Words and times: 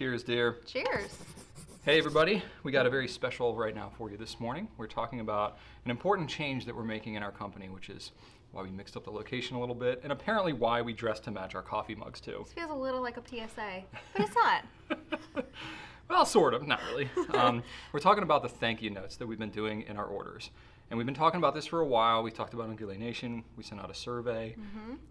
Cheers, 0.00 0.22
dear. 0.22 0.56
Cheers. 0.64 1.14
Hey, 1.84 1.98
everybody. 1.98 2.42
We 2.62 2.72
got 2.72 2.86
a 2.86 2.88
very 2.88 3.06
special 3.06 3.54
right 3.54 3.74
now 3.74 3.92
for 3.98 4.10
you 4.10 4.16
this 4.16 4.40
morning. 4.40 4.66
We're 4.78 4.86
talking 4.86 5.20
about 5.20 5.58
an 5.84 5.90
important 5.90 6.30
change 6.30 6.64
that 6.64 6.74
we're 6.74 6.84
making 6.84 7.16
in 7.16 7.22
our 7.22 7.30
company, 7.30 7.68
which 7.68 7.90
is 7.90 8.12
why 8.52 8.62
we 8.62 8.70
mixed 8.70 8.96
up 8.96 9.04
the 9.04 9.10
location 9.10 9.58
a 9.58 9.60
little 9.60 9.74
bit, 9.74 10.00
and 10.02 10.10
apparently 10.10 10.54
why 10.54 10.80
we 10.80 10.94
dressed 10.94 11.24
to 11.24 11.30
match 11.30 11.54
our 11.54 11.60
coffee 11.60 11.94
mugs, 11.94 12.18
too. 12.18 12.40
This 12.44 12.54
feels 12.54 12.70
a 12.70 12.74
little 12.74 13.02
like 13.02 13.18
a 13.18 13.22
PSA, 13.28 13.82
but 14.14 14.22
it's 14.26 14.34
not. 14.34 15.44
Well, 16.08 16.24
sort 16.26 16.54
of, 16.54 16.66
not 16.66 16.80
really. 16.90 17.08
Um, 17.34 17.62
we're 17.92 18.00
talking 18.00 18.24
about 18.24 18.42
the 18.42 18.48
thank 18.48 18.82
you 18.82 18.90
notes 18.90 19.14
that 19.18 19.28
we've 19.28 19.38
been 19.38 19.50
doing 19.50 19.82
in 19.82 19.96
our 19.96 20.06
orders. 20.06 20.50
And 20.90 20.96
we've 20.98 21.06
been 21.06 21.14
talking 21.14 21.38
about 21.38 21.54
this 21.54 21.66
for 21.66 21.78
a 21.82 21.86
while. 21.86 22.24
We 22.24 22.32
talked 22.32 22.52
about 22.52 22.74
Goulet 22.74 22.98
Nation. 22.98 23.44
We 23.56 23.62
sent 23.62 23.80
out 23.80 23.92
a 23.92 23.94
survey. 23.94 24.56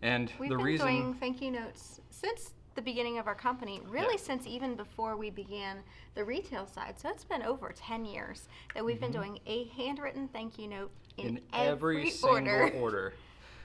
And 0.02 0.28
Mm-hmm. 0.28 0.42
We've 0.42 0.50
the 0.50 0.56
been 0.58 0.66
reason. 0.66 0.88
doing 0.88 1.14
thank 1.14 1.42
you 1.42 1.52
notes 1.52 2.02
since 2.10 2.52
the 2.80 2.84
beginning 2.84 3.18
of 3.20 3.28
our 3.28 3.36
company, 3.36 3.82
really 3.90 4.14
Yeah. 4.14 4.22
since 4.22 4.48
even 4.48 4.76
before 4.76 5.18
we 5.18 5.30
began 5.30 5.84
the 6.16 6.24
retail 6.24 6.66
side. 6.66 6.98
So 6.98 7.10
it's 7.10 7.26
been 7.26 7.44
over 7.44 7.74
10 7.76 8.06
years 8.06 8.48
that 8.74 8.86
we've 8.86 9.02
been 9.02 9.12
doing 9.12 9.38
a 9.46 9.66
handwritten 9.76 10.30
thank 10.30 10.58
you 10.58 10.70
note 10.70 10.92
in, 11.18 11.26
Mm-hmm. 11.26 11.36
in 11.38 11.44
every, 11.52 12.10
single 12.10 12.30
order. 12.54 12.72
order. 12.80 13.14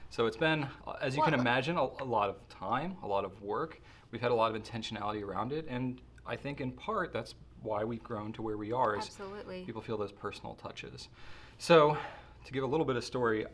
So 0.09 0.25
it's 0.25 0.35
been, 0.35 0.67
as 1.01 1.15
you 1.15 1.23
can 1.23 1.33
imagine, 1.33 1.77
a, 1.77 1.83
a 2.01 2.03
lot 2.03 2.29
of 2.29 2.45
time, 2.49 2.97
a 3.03 3.07
lot 3.07 3.23
of 3.23 3.41
work. 3.41 3.81
We've 4.11 4.21
had 4.21 4.31
a 4.31 4.35
lot 4.35 4.53
of 4.53 4.61
intentionality 4.61 5.23
around 5.23 5.53
it, 5.53 5.65
and 5.69 6.01
I 6.27 6.35
think 6.35 6.59
in 6.59 6.73
part 6.73 7.13
that's 7.13 7.35
why 7.63 7.85
we've 7.85 8.03
grown 8.03 8.33
to 8.33 8.41
where 8.41 8.57
we 8.57 8.73
are. 8.73 8.97
Is 8.97 9.05
Absolutely. 9.05 9.63
people 9.63 9.81
feel 9.81 9.97
those 9.97 10.11
personal 10.11 10.55
touches. 10.55 11.07
So, 11.57 11.97
to 12.43 12.51
give 12.51 12.63
a 12.65 12.67
little 12.67 12.85
bit 12.85 12.97
of 12.97 13.03
story, 13.05 13.45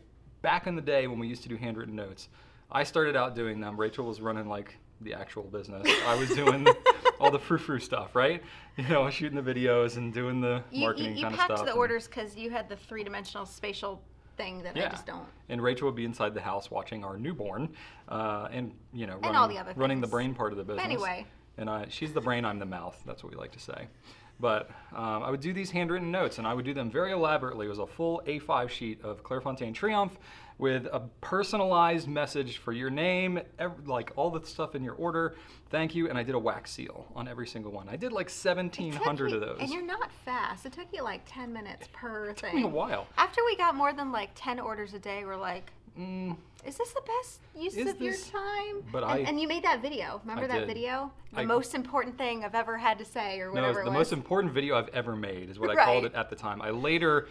back 0.42 0.66
in 0.66 0.76
the 0.76 0.82
day 0.82 1.06
when 1.06 1.20
we 1.20 1.28
used 1.28 1.44
to 1.44 1.50
do 1.50 1.56
handwritten 1.56 1.96
notes, 1.96 2.30
I 2.72 2.84
started 2.84 3.16
out 3.16 3.36
doing 3.36 3.60
them. 3.60 3.80
Rachel 3.80 4.06
was 4.08 4.22
running 4.22 4.48
like 4.48 4.76
the 5.04 5.14
actual 5.14 5.44
business. 5.44 5.88
I 6.06 6.16
was 6.16 6.30
doing 6.30 6.68
all 7.20 7.32
the 7.32 7.40
frou 7.40 7.58
frou 7.58 7.80
stuff, 7.80 8.16
right? 8.16 8.42
You 8.78 8.88
know, 8.88 9.10
shooting 9.10 9.42
the 9.42 9.54
videos 9.54 9.98
and 9.98 10.14
doing 10.14 10.42
the 10.42 10.64
You, 10.72 10.80
you, 10.80 10.86
marketing 10.86 11.16
you 11.18 11.24
kind 11.24 11.36
of 11.36 11.40
stuff. 11.42 11.50
You 11.50 11.56
packed 11.58 11.68
the 11.68 11.74
orders 11.74 12.08
because 12.08 12.36
you 12.36 12.50
had 12.50 12.70
the 12.70 12.76
three 12.76 13.04
dimensional 13.04 13.46
spatial 13.46 14.02
thing 14.38 14.64
that 14.64 14.78
I 14.78 14.88
just 14.90 15.06
don't. 15.06 15.26
and 15.50 15.62
Rachel 15.62 15.88
would 15.88 15.96
be 15.96 16.06
inside 16.06 16.34
the 16.34 16.42
house 16.42 16.72
watching 16.72 17.04
our 17.04 17.18
newborn, 17.18 17.70
uh, 18.08 18.48
and 18.52 18.72
you 18.94 19.06
know, 19.08 19.18
running, 19.18 19.36
all 19.36 19.48
the 19.48 19.58
other 19.58 19.74
running 19.76 20.00
the 20.02 20.08
brain 20.08 20.34
part 20.34 20.54
of 20.54 20.58
the 20.58 20.64
business. 20.64 20.86
Anyway. 20.86 21.26
and 21.58 21.70
I, 21.70 21.88
she's 21.90 22.14
the 22.14 22.22
brain, 22.22 22.46
I'm 22.46 22.58
the 22.60 22.66
mouth. 22.66 22.98
That's 23.06 23.24
what 23.24 23.34
we 23.34 23.38
like 23.38 23.52
to 23.52 23.60
say. 23.60 23.88
But 24.42 24.70
um, 24.94 25.22
I 25.24 25.30
would 25.30 25.40
do 25.40 25.54
these 25.54 25.70
handwritten 25.72 26.12
notes, 26.12 26.40
and 26.40 26.48
I 26.48 26.54
would 26.56 26.66
do 26.66 26.74
them 26.74 26.90
very 26.90 27.12
elaborately. 27.12 27.68
It 27.68 27.70
was 27.70 27.78
a 27.80 27.86
full 27.88 28.22
A5 28.26 28.70
sheet 28.70 29.02
of 29.04 29.24
Clairefontaine 29.24 29.74
Triomphe 29.76 30.18
with 30.58 30.86
a 30.92 31.00
personalized 31.22 32.08
message 32.08 32.58
for 32.58 32.72
your 32.72 32.90
name, 32.90 33.40
ev- 33.60 33.88
like 33.88 34.12
all 34.16 34.30
the 34.32 34.46
stuff 34.46 34.76
in 34.76 34.84
your 34.84 34.94
order. 34.96 35.36
Thank 35.70 35.96
you, 35.96 36.10
and 36.10 36.18
I 36.18 36.24
did 36.24 36.36
a 36.36 36.40
wax 36.40 36.72
seal 36.72 37.08
on 37.16 37.28
every 37.28 37.48
single 37.48 37.72
one. 37.72 37.88
I 37.88 37.96
did 37.96 38.12
like 38.12 38.28
1,700 38.30 39.26
me- 39.30 39.34
of 39.36 39.42
those. 39.42 39.58
And 39.60 39.70
you're 39.70 39.86
not 39.86 40.12
fast. 40.26 40.66
It 40.66 40.74
took 40.74 40.88
you 40.92 41.04
like 41.04 41.22
10 41.26 41.54
minutes 41.54 41.88
per 41.94 42.30
It 42.30 42.40
thing. 42.40 42.50
took 42.52 42.60
me 42.60 42.64
a 42.64 42.68
while. 42.68 43.08
After 43.18 43.42
we 43.46 43.56
got 43.56 43.76
more 43.76 43.94
than 43.94 44.12
like 44.12 44.32
10 44.36 44.60
orders 44.60 44.94
a 44.94 45.00
day, 45.00 45.24
we're 45.26 45.36
like, 45.38 45.72
Mm, 46.00 46.38
is 46.66 46.78
this 46.78 46.92
the 46.94 47.02
best 47.02 47.40
use 47.56 47.76
of 47.90 48.00
your 48.02 48.16
time? 48.16 48.84
but 48.92 49.04
and, 49.04 49.12
I- 49.12 49.18
and 49.20 49.40
you 49.40 49.48
made 49.48 49.64
that 49.64 49.82
video. 49.82 50.22
Remember 50.24 50.46
I 50.46 50.48
that 50.48 50.60
did. 50.60 50.68
video? 50.68 51.12
The 51.34 51.42
I- 51.42 51.46
most 51.46 51.76
important 51.76 52.18
thing 52.18 52.46
I've 52.46 52.56
ever 52.56 52.78
had 52.78 52.98
to 53.00 53.06
say, 53.06 53.40
or 53.40 53.48
No, 53.48 53.56
whatever 53.62 53.74
the 53.82 53.88
it 53.88 53.90
was. 53.90 53.94
most 53.94 54.14
important 54.14 54.54
video 54.54 54.78
I've 54.78 54.90
ever 54.90 55.16
made, 55.16 55.50
is 55.50 55.60
what 55.60 55.70
I 55.70 55.84
called 55.86 56.06
it 56.06 56.14
at 56.16 56.30
the 56.30 56.36
time. 56.36 56.62
I 56.62 56.70
later 56.70 57.28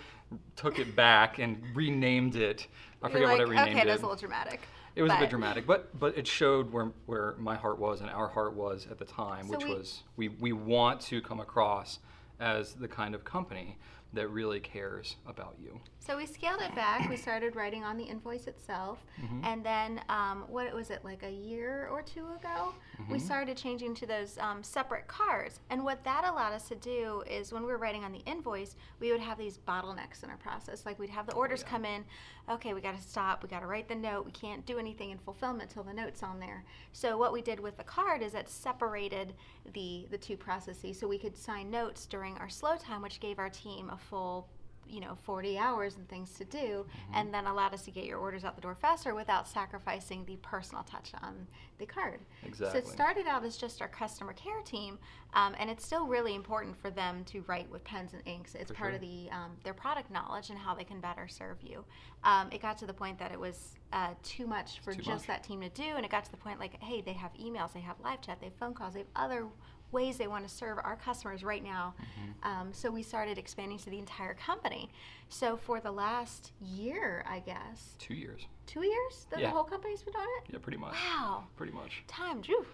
took 0.56 0.78
it 0.78 0.94
back 0.94 1.38
and 1.38 1.62
renamed 1.74 2.36
it. 2.36 2.66
I 3.02 3.06
You're 3.08 3.12
forget 3.12 3.28
like, 3.28 3.38
what 3.38 3.46
I 3.46 3.50
renamed 3.50 3.68
okay, 3.70 3.80
it. 3.82 3.86
that's 3.86 4.02
a 4.02 4.06
little 4.06 4.20
dramatic. 4.20 4.60
it 4.94 5.02
was 5.02 5.12
a 5.12 5.16
bit 5.18 5.30
dramatic, 5.30 5.66
but 5.66 5.98
but 5.98 6.16
it 6.18 6.26
showed 6.26 6.70
where 6.72 6.92
where 7.06 7.34
my 7.38 7.56
heart 7.56 7.78
was 7.78 8.00
and 8.02 8.10
our 8.10 8.28
heart 8.28 8.54
was 8.54 8.86
at 8.90 8.98
the 8.98 9.04
time, 9.06 9.46
So 9.46 9.52
which 9.56 9.64
we- 9.64 9.74
was 9.74 10.02
we 10.16 10.28
we 10.28 10.52
want 10.52 11.00
to 11.02 11.22
come 11.22 11.40
across 11.40 11.98
as 12.38 12.74
the 12.74 12.88
kind 12.88 13.14
of 13.14 13.24
company 13.24 13.78
that 14.12 14.28
really 14.28 14.58
cares 14.60 15.16
about 15.26 15.54
you. 15.62 15.80
So 16.00 16.16
we 16.16 16.26
scaled 16.26 16.60
it 16.62 16.74
back. 16.74 17.08
We 17.08 17.16
started 17.16 17.54
writing 17.54 17.84
on 17.84 17.96
the 17.96 18.04
invoice 18.04 18.46
itself, 18.46 18.98
Mm-hmm. 19.22 19.44
and 19.44 19.64
then 19.64 20.00
um, 20.08 20.44
what 20.48 20.72
was 20.74 20.90
it 20.90 21.04
like 21.04 21.22
a 21.22 21.30
year 21.30 21.88
or 21.92 22.00
two 22.02 22.24
ago? 22.26 22.72
Mm-hmm. 23.00 23.12
We 23.12 23.18
started 23.18 23.56
changing 23.56 23.94
to 23.96 24.06
those 24.06 24.38
um, 24.38 24.62
separate 24.62 25.06
cards. 25.08 25.60
And 25.68 25.84
what 25.84 26.02
that 26.04 26.24
allowed 26.24 26.54
us 26.54 26.66
to 26.68 26.74
do 26.74 27.22
is 27.30 27.52
when 27.52 27.62
we 27.62 27.68
were 27.68 27.76
writing 27.78 28.02
on 28.02 28.12
the 28.12 28.20
invoice, 28.20 28.76
we 28.98 29.12
would 29.12 29.20
have 29.20 29.36
these 29.38 29.58
bottlenecks 29.58 30.24
in 30.24 30.30
our 30.30 30.38
process. 30.38 30.86
Like 30.86 30.98
we'd 30.98 31.10
have 31.10 31.26
the 31.26 31.34
orders 31.34 31.60
Oh, 31.62 31.66
yeah. 31.66 31.70
come 31.70 31.84
in. 31.84 32.04
Okay, 32.50 32.72
we 32.74 32.80
got 32.80 32.96
to 32.96 33.02
stop. 33.02 33.42
We 33.42 33.48
got 33.50 33.60
to 33.60 33.66
write 33.66 33.88
the 33.88 33.94
note. 33.94 34.24
We 34.24 34.32
can't 34.32 34.64
do 34.66 34.78
anything 34.78 35.10
in 35.10 35.18
fulfillment 35.18 35.70
till 35.70 35.82
the 35.84 35.92
note's 35.92 36.22
on 36.22 36.40
there. 36.40 36.64
So 36.92 37.16
what 37.18 37.32
we 37.32 37.42
did 37.42 37.60
with 37.60 37.76
the 37.76 37.84
card 37.84 38.22
is 38.22 38.34
it 38.34 38.48
separated 38.48 39.34
the 39.74 40.06
the 40.10 40.18
two 40.18 40.36
processes, 40.36 40.98
so 40.98 41.06
we 41.06 41.18
could 41.18 41.36
sign 41.36 41.70
notes 41.70 42.06
during 42.06 42.36
our 42.38 42.48
slow 42.48 42.76
time, 42.76 43.02
which 43.02 43.20
gave 43.20 43.38
our 43.38 43.50
team 43.50 43.90
a 43.90 43.96
full 44.08 44.48
you 44.88 44.98
know 44.98 45.16
40 45.22 45.56
hours 45.56 45.94
and 45.96 46.08
things 46.08 46.32
to 46.34 46.44
do 46.44 46.58
Mm-hmm. 46.58 47.14
and 47.14 47.32
then 47.32 47.46
allowed 47.46 47.72
us 47.74 47.82
to 47.82 47.92
get 47.92 48.06
your 48.06 48.18
orders 48.18 48.44
out 48.44 48.56
the 48.56 48.60
door 48.60 48.74
faster 48.74 49.14
without 49.14 49.46
sacrificing 49.46 50.24
the 50.24 50.34
personal 50.42 50.82
touch 50.82 51.12
on 51.22 51.46
the 51.78 51.86
card 51.86 52.18
exactly. 52.44 52.80
so 52.80 52.84
it 52.84 52.90
started 52.92 53.26
out 53.28 53.44
as 53.44 53.56
just 53.56 53.80
our 53.80 53.86
customer 53.86 54.32
care 54.32 54.60
team 54.62 54.98
um, 55.34 55.54
and 55.60 55.70
it's 55.70 55.86
still 55.86 56.06
really 56.08 56.34
important 56.34 56.76
for 56.76 56.90
them 56.90 57.22
to 57.26 57.44
write 57.46 57.70
with 57.70 57.84
pens 57.84 58.14
and 58.14 58.22
inks 58.26 58.56
it's 58.56 58.70
For 58.72 58.76
part 58.76 58.90
sure. 58.90 58.94
of 58.96 59.00
the 59.02 59.28
um, 59.30 59.52
their 59.62 59.74
product 59.74 60.10
knowledge 60.10 60.50
and 60.50 60.58
how 60.58 60.74
they 60.74 60.84
can 60.84 60.98
better 61.00 61.28
serve 61.28 61.58
you 61.62 61.84
um, 62.24 62.48
it 62.50 62.60
got 62.60 62.76
to 62.78 62.86
the 62.86 62.94
point 62.94 63.16
that 63.20 63.30
it 63.30 63.38
was 63.38 63.76
uh, 63.92 64.08
too 64.24 64.46
much 64.48 64.80
for 64.80 64.92
Too 64.92 65.02
just 65.02 65.08
much. 65.08 65.26
that 65.28 65.44
team 65.44 65.60
to 65.60 65.68
do 65.68 65.84
and 65.96 66.04
it 66.04 66.10
got 66.10 66.24
to 66.24 66.30
the 66.32 66.36
point 66.36 66.58
like 66.58 66.82
hey 66.82 67.00
they 67.00 67.12
have 67.12 67.32
emails 67.34 67.72
they 67.72 67.80
have 67.80 68.00
live 68.02 68.20
chat 68.22 68.38
they 68.40 68.46
have 68.46 68.56
phone 68.56 68.74
calls 68.74 68.94
they 68.94 69.00
have 69.00 69.08
other 69.14 69.46
ways 69.92 70.16
they 70.16 70.26
want 70.26 70.46
to 70.46 70.54
serve 70.54 70.78
our 70.82 70.96
customers 70.96 71.42
right 71.44 71.62
now 71.64 71.94
Mm-hmm. 72.00 72.48
um, 72.60 72.68
so 72.72 72.90
we 72.90 73.02
started 73.02 73.38
expanding 73.38 73.78
to 73.78 73.90
the 73.90 73.98
entire 73.98 74.34
company 74.34 74.90
so 75.28 75.56
for 75.56 75.80
the 75.80 75.90
last 75.90 76.52
year 76.60 77.24
i 77.28 77.38
guess 77.40 77.96
Two 77.98 78.14
years. 78.14 78.42
two 78.66 78.82
years 78.84 79.26
that 79.30 79.40
Yeah. 79.40 79.46
the 79.48 79.52
whole 79.54 79.64
company's 79.64 80.02
been 80.02 80.12
doing 80.14 80.26
it 80.46 80.52
Yeah, 80.52 80.58
pretty 80.60 80.78
much. 80.78 80.94
wow 80.94 81.44
Pretty 81.56 81.72
much. 81.72 82.02
time 82.06 82.40
drew 82.40 82.64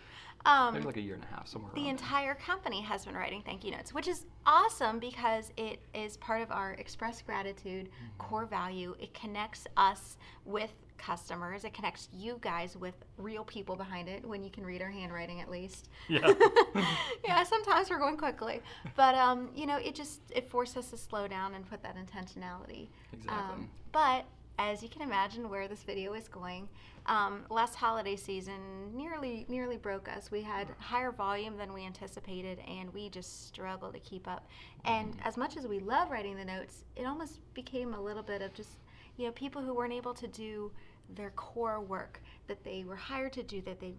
um, 0.44 0.74
Maybe 0.74 0.86
like 0.86 0.96
a 0.96 1.00
year 1.00 1.14
and 1.14 1.24
a 1.24 1.34
half, 1.34 1.48
somewhere 1.48 1.72
the 1.74 1.88
entire 1.88 2.34
company 2.36 2.80
has 2.82 3.04
been 3.04 3.14
writing 3.16 3.42
thank 3.44 3.64
you 3.64 3.72
notes, 3.72 3.92
which 3.92 4.06
is 4.06 4.26
awesome 4.46 5.00
because 5.00 5.50
it 5.56 5.80
is 5.92 6.16
part 6.18 6.40
of 6.40 6.52
our 6.52 6.72
express 6.74 7.20
gratitude 7.20 7.86
Mm-hmm. 7.86 8.18
core 8.18 8.46
value. 8.46 8.94
It 9.00 9.12
connects 9.12 9.66
us 9.76 10.16
with 10.44 10.70
customers. 10.98 11.64
It 11.64 11.74
connects 11.74 12.08
you 12.12 12.38
guys 12.40 12.76
with 12.76 12.94
real 13.18 13.44
people 13.44 13.76
behind 13.76 14.08
it 14.08 14.24
when 14.26 14.42
you 14.42 14.50
can 14.50 14.64
read 14.64 14.82
our 14.82 14.90
handwriting 14.90 15.40
at 15.40 15.50
least. 15.50 15.88
Yeah. 16.08 16.32
yeah, 17.24 17.42
sometimes 17.44 17.90
we're 17.90 17.98
going 17.98 18.16
quickly, 18.16 18.60
but 18.96 19.14
um, 19.14 19.50
you 19.54 19.66
know, 19.66 19.76
it 19.76 19.94
just 19.94 20.20
it 20.30 20.48
forced 20.48 20.76
us 20.76 20.90
to 20.90 20.96
slow 20.96 21.26
down 21.28 21.54
and 21.54 21.68
put 21.68 21.82
that 21.82 21.96
intentionality. 21.96 22.88
Exactly. 23.12 23.28
Um, 23.28 23.68
but 23.92 24.24
as 24.58 24.82
you 24.82 24.88
can 24.88 25.02
imagine, 25.02 25.50
where 25.50 25.68
this 25.68 25.82
video 25.82 26.14
is 26.14 26.28
going, 26.28 26.66
um, 27.04 27.44
last 27.50 27.74
holiday 27.74 28.16
season 28.16 28.54
nearly 28.94 29.44
nearly 29.48 29.76
broke 29.76 30.08
us. 30.08 30.30
We 30.30 30.40
had 30.42 30.68
higher 30.78 31.12
volume 31.12 31.56
than 31.58 31.72
we 31.74 31.84
anticipated, 31.84 32.58
and 32.66 32.92
we 32.94 33.10
just 33.10 33.46
struggled 33.46 33.92
to 33.94 34.00
keep 34.00 34.26
up. 34.26 34.48
And 34.84 35.12
Mm-hmm. 35.12 35.28
as 35.28 35.36
much 35.36 35.56
as 35.56 35.66
we 35.66 35.78
love 35.80 36.10
writing 36.10 36.36
the 36.36 36.44
notes, 36.44 36.84
it 36.96 37.04
almost 37.04 37.40
became 37.54 37.92
a 37.94 38.00
little 38.00 38.22
bit 38.22 38.40
of 38.40 38.54
just 38.54 38.70
you 39.16 39.26
know 39.26 39.32
people 39.32 39.62
who 39.62 39.74
weren't 39.74 39.92
able 39.92 40.14
to 40.14 40.26
do 40.28 40.70
their 41.14 41.30
core 41.30 41.80
work 41.80 42.20
that 42.48 42.64
they 42.64 42.84
were 42.84 42.96
hired 42.96 43.32
to 43.34 43.42
do 43.42 43.60
that 43.62 43.80
they 43.80 43.94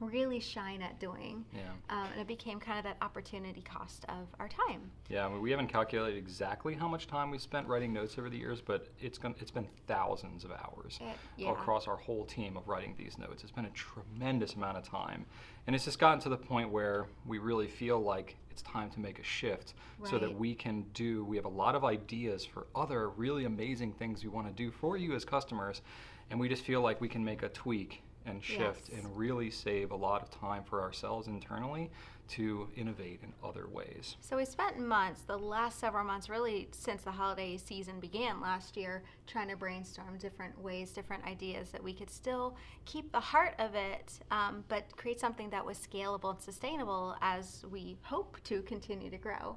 really 0.00 0.38
shine 0.38 0.80
at 0.80 1.00
doing. 1.00 1.44
Yeah. 1.52 1.62
Um, 1.90 2.06
and 2.12 2.20
it 2.20 2.28
became 2.28 2.60
kind 2.60 2.78
of 2.78 2.84
that 2.84 2.96
opportunity 3.02 3.62
cost 3.62 4.04
of 4.08 4.28
our 4.38 4.48
time. 4.48 4.90
Yeah, 5.08 5.26
I 5.26 5.28
mean, 5.28 5.42
we 5.42 5.50
haven't 5.50 5.66
calculated 5.68 6.16
exactly 6.16 6.74
how 6.74 6.86
much 6.86 7.08
time 7.08 7.30
we 7.30 7.38
spent 7.38 7.66
writing 7.66 7.92
notes 7.92 8.16
over 8.18 8.30
the 8.30 8.36
years, 8.36 8.60
but 8.60 8.86
it's 9.00 9.18
gonna, 9.18 9.34
it's 9.40 9.50
been 9.50 9.66
thousands 9.88 10.44
of 10.44 10.52
hours 10.52 10.98
It- 11.00 11.16
yeah. 11.36 11.50
across 11.50 11.88
our 11.88 11.96
whole 11.96 12.24
team 12.24 12.56
of 12.56 12.68
writing 12.68 12.94
these 12.96 13.18
notes. 13.18 13.42
It's 13.42 13.50
been 13.52 13.64
a 13.64 13.70
tremendous 13.70 14.54
amount 14.54 14.76
of 14.76 14.84
time, 14.84 15.24
and 15.66 15.74
it's 15.74 15.84
just 15.84 15.98
gotten 15.98 16.20
to 16.20 16.28
the 16.28 16.36
point 16.38 16.70
where 16.70 17.06
we 17.26 17.38
really 17.38 17.66
feel 17.66 17.98
like 17.98 18.36
it's 18.58 18.68
time 18.68 18.90
to 18.90 18.98
make 18.98 19.20
a 19.20 19.22
shift 19.22 19.74
so 20.04 20.18
that 20.18 20.36
we 20.36 20.52
can 20.54 20.82
do. 20.92 21.24
We 21.24 21.36
have 21.36 21.44
a 21.44 21.48
lot 21.50 21.76
of 21.76 21.84
ideas 21.84 22.44
for 22.44 22.66
other 22.74 23.10
really 23.10 23.44
amazing 23.44 23.92
things 23.92 24.24
we 24.24 24.30
want 24.30 24.48
to 24.48 24.52
do 24.52 24.72
for 24.72 24.96
you 24.96 25.14
as 25.14 25.24
customers, 25.24 25.80
and 26.30 26.40
we 26.40 26.48
just 26.48 26.64
feel 26.64 26.80
like 26.80 27.00
we 27.00 27.08
can 27.08 27.24
make 27.24 27.44
a 27.44 27.48
tweak 27.50 28.02
and 28.26 28.42
shift 28.42 28.88
Yes. 28.90 28.98
and 28.98 29.16
really 29.16 29.48
save 29.50 29.92
a 29.92 29.96
lot 29.96 30.22
of 30.22 30.30
time 30.30 30.64
for 30.64 30.82
ourselves 30.82 31.28
internally 31.28 31.88
to 32.28 32.68
innovate 32.76 33.20
in 33.22 33.32
other 33.42 33.66
ways. 33.68 34.16
So 34.20 34.36
we 34.36 34.44
spent 34.44 34.78
months, 34.78 35.22
the 35.22 35.36
last 35.36 35.78
several 35.78 36.04
months, 36.04 36.28
really 36.28 36.68
since 36.72 37.02
the 37.02 37.10
holiday 37.10 37.56
season 37.56 38.00
began 38.00 38.40
last 38.40 38.76
year, 38.76 39.02
trying 39.26 39.48
to 39.48 39.56
brainstorm 39.56 40.18
different 40.18 40.60
ways, 40.60 40.90
different 40.90 41.24
ideas 41.24 41.70
that 41.70 41.82
we 41.82 41.92
could 41.92 42.10
still 42.10 42.56
keep 42.84 43.10
the 43.12 43.20
heart 43.20 43.54
of 43.58 43.74
it, 43.74 44.18
um, 44.30 44.64
but 44.68 44.84
create 44.96 45.20
something 45.20 45.50
that 45.50 45.64
was 45.64 45.78
scalable 45.78 46.30
and 46.30 46.40
sustainable 46.40 47.16
as 47.20 47.64
we 47.70 47.98
hope 48.02 48.38
to 48.44 48.62
continue 48.62 49.10
to 49.10 49.18
grow. 49.18 49.56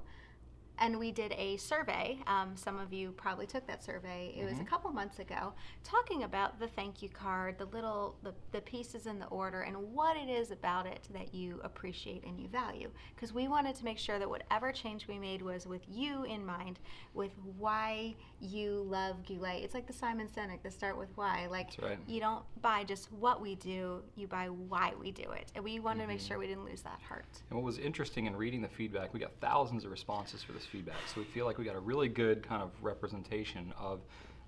And 0.79 0.97
we 0.97 1.11
did 1.11 1.33
a 1.37 1.57
survey. 1.57 2.17
Um, 2.27 2.53
some 2.55 2.79
of 2.79 2.91
you 2.91 3.11
probably 3.11 3.45
took 3.45 3.67
that 3.67 3.83
survey. 3.83 4.33
It 4.35 4.43
was 4.43 4.53
Mm-hmm. 4.53 4.61
a 4.63 4.65
couple 4.65 4.91
months 4.91 5.19
ago, 5.19 5.53
talking 5.83 6.23
about 6.23 6.59
the 6.59 6.67
thank 6.67 7.01
you 7.01 7.09
card, 7.09 7.57
the 7.57 7.65
little 7.65 8.15
the, 8.23 8.33
the 8.51 8.61
pieces 8.61 9.05
in 9.05 9.19
the 9.19 9.27
order, 9.27 9.61
and 9.61 9.77
what 9.93 10.17
it 10.17 10.29
is 10.29 10.51
about 10.51 10.85
it 10.87 11.07
that 11.13 11.33
you 11.33 11.59
appreciate 11.63 12.23
and 12.25 12.39
you 12.39 12.47
value. 12.47 12.89
Because 13.15 13.33
we 13.33 13.47
wanted 13.47 13.75
to 13.75 13.85
make 13.85 13.97
sure 13.97 14.17
that 14.19 14.29
whatever 14.29 14.71
change 14.71 15.07
we 15.07 15.19
made 15.19 15.41
was 15.41 15.67
with 15.67 15.81
you 15.87 16.23
in 16.23 16.45
mind, 16.45 16.79
with 17.13 17.31
why 17.57 18.15
you 18.39 18.83
love 18.87 19.23
Goulet. 19.25 19.63
It's 19.63 19.73
like 19.73 19.87
the 19.87 19.93
Simon 19.93 20.27
Sinek, 20.27 20.63
the 20.63 20.71
start 20.71 20.97
with 20.97 21.09
why. 21.15 21.47
Like 21.49 21.67
That's 21.77 21.79
right. 21.91 21.99
you 22.07 22.19
don't 22.19 22.43
buy 22.61 22.83
just 22.83 23.11
what 23.13 23.39
we 23.41 23.55
do, 23.55 24.01
you 24.15 24.27
buy 24.27 24.47
why 24.47 24.93
we 24.99 25.11
do 25.11 25.29
it. 25.31 25.51
And 25.55 25.63
we 25.63 25.79
wanted 25.79 26.01
to 26.01 26.07
make 26.07 26.17
Mm-hmm. 26.17 26.27
sure 26.27 26.39
we 26.39 26.47
didn't 26.47 26.65
lose 26.65 26.81
that 26.81 26.99
heart. 27.07 27.25
And 27.49 27.57
what 27.57 27.65
was 27.65 27.77
interesting 27.77 28.25
in 28.25 28.35
reading 28.35 28.61
the 28.61 28.67
feedback, 28.67 29.13
we 29.13 29.19
got 29.19 29.31
thousands 29.41 29.85
of 29.85 29.91
responses 29.91 30.43
for 30.43 30.51
this 30.53 30.65
feedback. 30.71 30.95
So 31.13 31.19
we 31.21 31.25
feel 31.25 31.45
like 31.45 31.57
we 31.57 31.65
got 31.65 31.75
a 31.75 31.79
really 31.79 32.07
good 32.07 32.47
kind 32.47 32.63
of 32.63 32.71
representation 32.81 33.73
of 33.77 33.99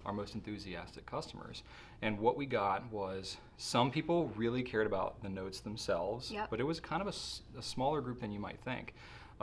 our 0.06 0.14
most 0.14 0.36
enthusiastic 0.36 1.06
customers. 1.06 1.64
And 2.02 2.18
what 2.20 2.36
we 2.38 2.46
got 2.46 2.92
was 2.92 3.38
some 3.58 3.92
people 3.92 4.31
really 4.36 4.64
cared 4.64 4.88
about 4.88 5.22
the 5.22 5.30
notes 5.30 5.60
themselves, 5.60 6.31
Yep. 6.31 6.50
but 6.50 6.60
it 6.60 6.64
was 6.64 6.80
kind 6.80 7.02
of 7.02 7.08
a 7.08 7.62
smaller 7.62 8.02
group 8.02 8.20
than 8.22 8.31
you 8.31 8.40
might 8.40 8.60
think. 8.62 8.94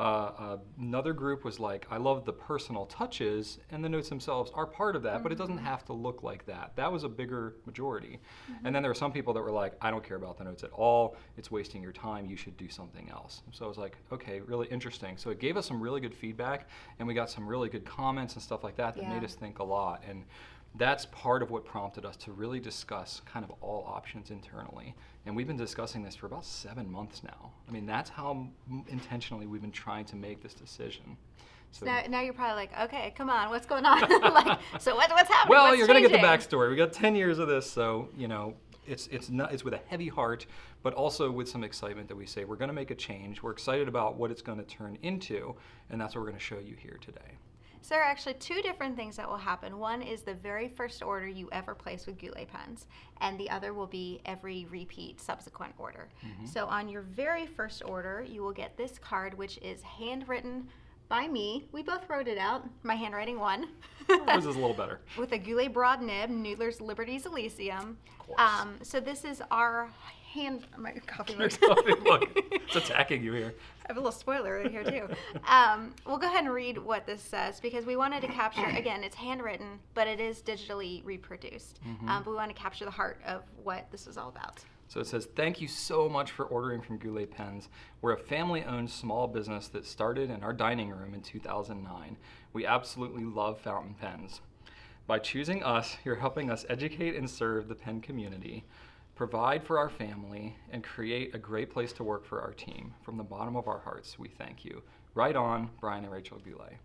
Uh, 0.00 0.56
another 0.80 1.12
group 1.12 1.44
was 1.44 1.60
like, 1.60 1.86
I 1.90 1.98
love 1.98 2.24
the 2.24 2.32
personal 2.32 2.86
touches, 2.86 3.58
and 3.70 3.84
the 3.84 3.88
notes 3.88 4.08
themselves 4.08 4.50
are 4.54 4.64
part 4.64 4.96
of 4.96 5.02
that, 5.02 5.22
but 5.22 5.30
it 5.30 5.34
doesn't 5.36 5.58
have 5.58 5.84
to 5.84 5.92
look 5.92 6.22
like 6.22 6.46
that. 6.46 6.72
That 6.76 6.90
was 6.90 7.04
a 7.04 7.08
bigger 7.08 7.56
majority. 7.66 8.18
And 8.64 8.74
then 8.74 8.82
there 8.82 8.90
were 8.90 8.94
some 8.94 9.12
people 9.12 9.34
that 9.34 9.42
were 9.42 9.50
like, 9.50 9.74
I 9.82 9.90
don't 9.90 10.02
care 10.02 10.16
about 10.16 10.38
the 10.38 10.44
notes 10.44 10.64
at 10.64 10.70
all. 10.70 11.16
It's 11.36 11.50
wasting 11.50 11.82
your 11.82 11.92
time. 11.92 12.24
You 12.24 12.36
should 12.36 12.56
do 12.56 12.70
something 12.70 13.10
else. 13.10 13.42
So 13.52 13.66
I 13.66 13.68
was 13.68 13.76
like, 13.76 13.98
okay, 14.10 14.40
really 14.40 14.68
interesting. 14.68 15.18
So 15.18 15.28
it 15.28 15.38
gave 15.38 15.58
us 15.58 15.66
some 15.66 15.82
really 15.82 16.00
good 16.00 16.14
feedback, 16.14 16.70
and 16.98 17.06
we 17.06 17.12
got 17.12 17.28
some 17.28 17.46
really 17.46 17.68
good 17.68 17.84
comments 17.84 18.32
and 18.34 18.42
stuff 18.42 18.64
like 18.64 18.76
that 18.76 18.96
that 18.96 19.06
made 19.06 19.22
us 19.22 19.34
think 19.34 19.58
a 19.58 19.64
lot. 19.64 20.02
And 20.08 20.24
that's 20.76 21.06
part 21.06 21.42
of 21.42 21.50
what 21.50 21.64
prompted 21.64 22.04
us 22.04 22.16
to 22.16 22.32
really 22.32 22.60
discuss 22.60 23.20
kind 23.26 23.44
of 23.44 23.50
all 23.60 23.84
options 23.86 24.30
internally. 24.30 24.94
And 25.26 25.34
we've 25.34 25.46
been 25.46 25.56
discussing 25.56 26.02
this 26.02 26.14
for 26.14 26.26
about 26.26 26.44
seven 26.44 26.90
months 26.90 27.22
now. 27.24 27.52
I 27.68 27.72
mean, 27.72 27.86
that's 27.86 28.08
how 28.08 28.46
intentionally 28.88 29.46
we've 29.46 29.60
been 29.60 29.72
trying 29.72 30.04
to 30.06 30.16
make 30.16 30.42
this 30.42 30.54
decision. 30.54 31.16
So, 31.72 31.86
Now, 31.86 32.02
now 32.08 32.20
you're 32.20 32.34
probably 32.34 32.56
like, 32.56 32.78
okay, 32.82 33.12
come 33.16 33.30
on, 33.30 33.50
what's 33.50 33.66
going 33.66 33.84
on? 33.84 34.00
like, 34.34 34.58
so 34.78 34.94
what, 34.94 35.10
what's 35.10 35.28
happening? 35.28 35.50
well, 35.50 35.66
What's 35.66 35.78
you're 35.78 35.86
gonna 35.86 36.00
get 36.00 36.12
the 36.12 36.18
backstory. 36.18 36.70
We 36.70 36.76
got 36.76 36.92
10 36.92 37.14
years 37.14 37.38
of 37.38 37.48
this, 37.48 37.70
so 37.70 38.08
you 38.16 38.28
know, 38.28 38.54
it's 38.86 39.06
it's 39.08 39.28
not 39.30 39.52
it's 39.52 39.64
with 39.64 39.74
a 39.74 39.80
heavy 39.86 40.08
heart, 40.08 40.46
but 40.82 40.94
also 40.94 41.30
with 41.30 41.48
some 41.48 41.62
excitement 41.62 42.08
that 42.08 42.16
we 42.16 42.26
say 42.26 42.44
we're 42.44 42.56
gonna 42.56 42.72
make 42.72 42.90
a 42.90 42.94
change. 42.94 43.42
We're 43.42 43.52
excited 43.52 43.86
about 43.88 44.16
what 44.16 44.30
it's 44.30 44.42
gonna 44.42 44.64
turn 44.64 44.98
into, 45.02 45.54
and 45.90 46.00
that's 46.00 46.14
what 46.14 46.22
we're 46.22 46.28
gonna 46.28 46.40
show 46.40 46.58
you 46.58 46.74
here 46.76 46.98
today. 47.00 47.38
So 47.82 47.94
there 47.94 48.02
are 48.02 48.10
actually 48.10 48.34
two 48.34 48.60
different 48.62 48.96
things 48.96 49.16
that 49.16 49.28
will 49.28 49.36
happen. 49.36 49.78
One 49.78 50.02
is 50.02 50.22
the 50.22 50.34
very 50.34 50.68
first 50.68 51.02
order 51.02 51.26
you 51.26 51.48
ever 51.52 51.74
place 51.74 52.06
with 52.06 52.18
Goulet 52.18 52.48
pens, 52.48 52.86
and 53.20 53.38
the 53.38 53.48
other 53.50 53.72
will 53.72 53.86
be 53.86 54.20
every 54.26 54.66
repeat 54.70 55.20
subsequent 55.20 55.74
order. 55.78 56.08
Mm-hmm. 56.24 56.46
So 56.46 56.66
on 56.66 56.88
your 56.88 57.02
very 57.02 57.46
first 57.46 57.82
order, 57.84 58.24
you 58.28 58.42
will 58.42 58.52
get 58.52 58.76
this 58.76 58.98
card, 58.98 59.36
which 59.36 59.58
is 59.58 59.82
handwritten 59.82 60.68
by 61.08 61.26
me. 61.26 61.66
We 61.72 61.82
both 61.82 62.08
wrote 62.08 62.28
it 62.28 62.38
out. 62.38 62.68
My 62.82 62.94
handwriting 62.94 63.38
won. 63.38 63.68
Ours 64.28 64.46
is 64.46 64.56
a 64.56 64.58
little 64.58 64.74
better. 64.74 65.00
with 65.18 65.32
a 65.32 65.38
Goulet 65.38 65.72
broad 65.72 66.02
nib, 66.02 66.30
Noodler's 66.30 66.80
Liberty's 66.80 67.26
Elysium. 67.26 67.98
Of 68.20 68.26
course. 68.26 68.40
Um, 68.40 68.74
so 68.82 69.00
this 69.00 69.24
is 69.24 69.42
our 69.50 69.90
hand. 70.32 70.66
My 70.76 70.92
coffee 71.06 71.34
mug. 71.36 71.52
Look, 72.04 72.30
it's 72.52 72.76
attacking 72.76 73.22
you 73.22 73.32
here. 73.32 73.54
I 73.84 73.88
have 73.88 73.96
a 73.96 74.00
little 74.00 74.12
spoiler 74.12 74.58
right 74.58 74.70
here 74.70 74.84
too. 74.84 75.08
Um, 75.48 75.92
we'll 76.06 76.18
go 76.18 76.28
ahead 76.28 76.44
and 76.44 76.52
read 76.52 76.78
what 76.78 77.06
this 77.06 77.22
says 77.22 77.60
because 77.60 77.84
we 77.84 77.96
wanted 77.96 78.20
to 78.22 78.28
capture 78.28 78.64
again. 78.76 79.02
It's 79.02 79.16
handwritten, 79.16 79.80
but 79.94 80.06
it 80.06 80.20
is 80.20 80.42
digitally 80.42 81.04
reproduced. 81.04 81.80
Mm-hmm. 81.86 82.08
Um, 82.08 82.22
but 82.22 82.30
we 82.30 82.36
want 82.36 82.54
to 82.54 82.60
capture 82.60 82.84
the 82.84 82.90
heart 82.90 83.20
of 83.26 83.42
what 83.62 83.90
this 83.90 84.06
is 84.06 84.16
all 84.16 84.28
about. 84.28 84.60
So 84.88 85.00
it 85.00 85.06
says, 85.06 85.28
Thank 85.36 85.60
you 85.60 85.68
so 85.68 86.08
much 86.08 86.32
for 86.32 86.46
ordering 86.46 86.80
from 86.82 86.98
Goulet 86.98 87.30
Pens. 87.30 87.68
We're 88.02 88.14
a 88.14 88.18
family 88.18 88.64
owned 88.64 88.90
small 88.90 89.28
business 89.28 89.68
that 89.68 89.86
started 89.86 90.30
in 90.30 90.42
our 90.42 90.52
dining 90.52 90.90
room 90.90 91.14
in 91.14 91.20
2009. 91.20 92.16
We 92.52 92.66
absolutely 92.66 93.24
love 93.24 93.60
fountain 93.60 93.94
pens. 93.94 94.40
By 95.06 95.18
choosing 95.18 95.62
us, 95.62 95.96
you're 96.04 96.16
helping 96.16 96.50
us 96.50 96.66
educate 96.68 97.16
and 97.16 97.28
serve 97.28 97.68
the 97.68 97.74
pen 97.74 98.00
community, 98.00 98.64
provide 99.20 99.62
for 99.62 99.78
our 99.78 99.90
family, 99.90 100.56
and 100.72 100.82
create 100.82 101.34
a 101.34 101.38
great 101.38 101.70
place 101.70 101.92
to 101.92 102.02
work 102.02 102.24
for 102.24 102.40
our 102.40 102.54
team. 102.54 102.94
From 103.02 103.18
the 103.18 103.22
bottom 103.22 103.54
of 103.54 103.68
our 103.68 103.78
hearts, 103.78 104.18
we 104.18 104.28
thank 104.28 104.64
you. 104.64 104.80
Write 105.14 105.36
on, 105.36 105.68
Brian 105.78 106.04
and 106.04 106.10
Rachel 106.10 106.38
Goulet. 106.38 106.78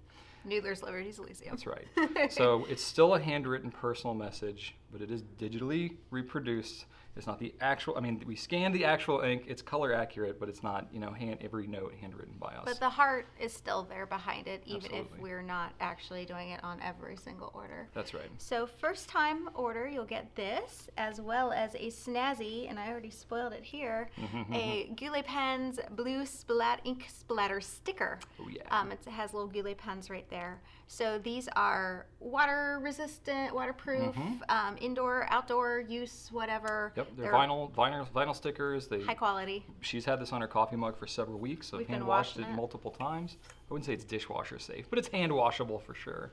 Noodler's 0.45 0.83
Liberty's 0.83 1.17
Elysium. 1.17 1.55
That's 1.55 1.65
right. 1.65 2.33
so 2.33 2.65
it's 2.69 2.83
still 2.83 3.15
a 3.15 3.21
handwritten 3.21 3.71
personal 3.71 4.13
message, 4.15 4.75
but 4.95 5.01
it 5.01 5.11
is 5.11 5.23
digitally 5.37 5.97
reproduced. 6.09 6.85
It's 7.17 7.27
not 7.27 7.37
the 7.37 7.53
actual. 7.59 7.97
I 7.97 7.99
mean, 7.99 8.23
we 8.25 8.35
scanned 8.35 8.73
the 8.73 8.85
actual 8.85 9.21
ink. 9.21 9.43
It's 9.47 9.61
color 9.61 9.93
accurate, 9.93 10.39
but 10.39 10.47
it's 10.47 10.63
not. 10.63 10.87
You 10.91 10.99
know, 10.99 11.11
hand 11.11 11.39
every 11.41 11.67
note 11.67 11.93
handwritten 11.99 12.35
by 12.39 12.53
us. 12.55 12.63
But 12.65 12.79
the 12.79 12.89
heart 12.89 13.27
is 13.39 13.51
still 13.51 13.83
there 13.83 14.05
behind 14.05 14.47
it, 14.47 14.63
even 14.65 14.83
Absolutely. 14.83 15.17
if 15.17 15.21
we're 15.21 15.41
not 15.41 15.73
actually 15.81 16.25
doing 16.25 16.49
it 16.49 16.63
on 16.63 16.79
every 16.81 17.17
single 17.17 17.51
order. 17.53 17.89
That's 17.93 18.13
right. 18.13 18.29
So 18.37 18.67
first 18.67 19.09
time 19.09 19.49
order, 19.53 19.87
you'll 19.87 20.05
get 20.05 20.33
this 20.35 20.89
as 20.97 21.19
well 21.19 21.51
as 21.51 21.73
a 21.75 21.87
snazzy, 21.87 22.69
and 22.69 22.79
I 22.79 22.89
already 22.89 23.11
spoiled 23.11 23.53
it 23.53 23.63
here, 23.63 24.09
a 24.53 24.91
Goulet 24.95 25.25
Pens 25.25 25.79
blue 25.91 26.25
splat 26.25 26.81
ink 26.85 27.07
splatter 27.09 27.59
sticker. 27.59 28.19
Oh 28.39 28.47
yeah. 28.49 28.63
Um, 28.71 28.91
it 28.91 28.99
has 29.09 29.33
little 29.33 29.47
Goulet 29.47 29.77
pens 29.77 30.09
right 30.09 30.29
there. 30.29 30.61
So 30.87 31.17
these 31.17 31.47
are 31.55 32.05
water 32.19 32.79
resistant, 32.81 33.55
waterproof, 33.55 34.15
um, 34.49 34.77
indoor, 34.85 35.25
outdoor 35.29 35.79
use, 35.79 36.29
whatever. 36.31 36.93
Yep. 36.95 37.07
They're, 37.17 37.31
vinyl, 37.31 37.71
vinyl, 37.71 38.07
vinyl 38.11 38.35
stickers. 38.35 38.87
They. 38.87 39.01
High 39.01 39.15
quality. 39.15 39.65
She's 39.81 40.05
had 40.05 40.19
this 40.19 40.31
on 40.31 40.41
her 40.41 40.47
coffee 40.47 40.75
mug 40.75 40.97
for 40.97 41.07
several 41.07 41.39
weeks. 41.39 41.67
So 41.67 41.77
We've 41.77 41.87
hand 41.87 42.05
washed 42.05 42.37
it 42.37 42.43
it. 42.43 42.51
multiple 42.51 42.91
times. 42.91 43.37
I 43.49 43.73
wouldn't 43.73 43.85
say 43.85 43.93
it's 43.93 44.05
dishwasher 44.05 44.59
safe, 44.59 44.85
but 44.89 44.99
it's 44.99 45.07
hand 45.07 45.31
washable 45.31 45.79
for 45.79 45.93
sure. 45.93 46.31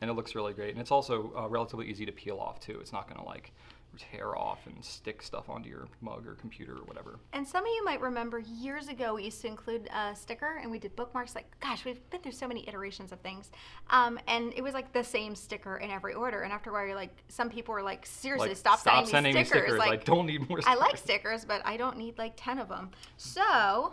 And 0.00 0.10
it 0.10 0.14
looks 0.14 0.34
really 0.34 0.54
great. 0.54 0.70
And 0.70 0.80
it's 0.80 0.90
also 0.90 1.32
uh, 1.36 1.48
relatively 1.48 1.86
easy 1.86 2.06
to 2.06 2.12
peel 2.12 2.38
off 2.38 2.58
too. 2.58 2.78
It's 2.80 2.92
not 2.92 3.06
going 3.06 3.20
to 3.20 3.26
like 3.26 3.52
tear 3.98 4.36
off 4.36 4.66
and 4.66 4.84
stick 4.84 5.22
stuff 5.22 5.48
onto 5.48 5.68
your 5.68 5.88
mug 6.00 6.26
or 6.26 6.34
computer 6.34 6.72
or 6.74 6.84
whatever. 6.84 7.18
And 7.32 7.46
some 7.46 7.64
of 7.64 7.68
you 7.68 7.84
might 7.84 8.00
remember 8.00 8.38
years 8.38 8.88
ago 8.88 9.14
we 9.14 9.24
used 9.24 9.40
to 9.42 9.48
include 9.48 9.88
a 9.94 10.14
sticker 10.14 10.58
and 10.62 10.70
we 10.70 10.78
did 10.78 10.94
bookmarks. 10.96 11.34
Like, 11.34 11.46
gosh, 11.60 11.84
we've 11.84 12.08
been 12.10 12.20
through 12.20 12.32
so 12.32 12.48
many 12.48 12.66
iterations 12.68 13.12
of 13.12 13.20
things. 13.20 13.50
Um, 13.90 14.18
and 14.26 14.52
it 14.54 14.62
was 14.62 14.74
like 14.74 14.92
the 14.92 15.04
same 15.04 15.34
sticker 15.34 15.76
in 15.78 15.90
every 15.90 16.14
order. 16.14 16.42
And 16.42 16.52
after 16.52 16.70
a 16.70 16.72
while, 16.72 16.86
you're 16.86 16.94
like, 16.94 17.14
some 17.28 17.50
people 17.50 17.74
were 17.74 17.82
like, 17.82 18.06
seriously, 18.06 18.48
Like, 18.48 18.56
stop, 18.56 18.78
stop 18.80 19.06
sending, 19.06 19.34
me 19.34 19.44
stickers. 19.44 19.72
I 19.72 19.76
Like, 19.88 20.04
don't 20.04 20.26
need 20.26 20.48
more. 20.48 20.60
Stickers. 20.60 20.76
I 20.78 20.80
like 20.80 20.96
stickers. 20.96 21.42
stickers, 21.42 21.44
but 21.44 21.62
I 21.66 21.76
don't 21.76 21.96
need 21.96 22.18
like 22.18 22.34
10 22.36 22.58
of 22.58 22.68
them. 22.68 22.90
So, 23.16 23.92